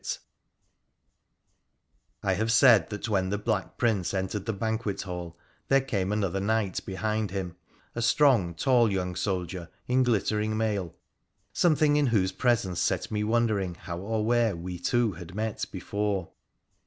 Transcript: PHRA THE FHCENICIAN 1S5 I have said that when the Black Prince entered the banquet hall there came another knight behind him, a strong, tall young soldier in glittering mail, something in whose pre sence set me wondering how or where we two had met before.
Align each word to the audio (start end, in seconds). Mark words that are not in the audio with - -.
PHRA 0.01 0.07
THE 0.07 0.07
FHCENICIAN 0.07 0.19
1S5 2.23 2.29
I 2.29 2.33
have 2.39 2.51
said 2.51 2.89
that 2.89 3.07
when 3.09 3.29
the 3.29 3.37
Black 3.37 3.77
Prince 3.77 4.13
entered 4.15 4.47
the 4.47 4.53
banquet 4.53 5.03
hall 5.03 5.37
there 5.67 5.79
came 5.81 6.11
another 6.11 6.39
knight 6.39 6.83
behind 6.87 7.29
him, 7.29 7.55
a 7.93 8.01
strong, 8.01 8.55
tall 8.55 8.91
young 8.91 9.13
soldier 9.15 9.69
in 9.85 10.01
glittering 10.01 10.57
mail, 10.57 10.95
something 11.53 11.97
in 11.97 12.07
whose 12.07 12.31
pre 12.31 12.55
sence 12.55 12.81
set 12.81 13.11
me 13.11 13.23
wondering 13.23 13.75
how 13.75 13.99
or 13.99 14.25
where 14.25 14.55
we 14.55 14.79
two 14.79 15.11
had 15.11 15.35
met 15.35 15.65
before. 15.71 16.31